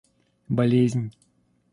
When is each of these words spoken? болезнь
болезнь 0.57 1.03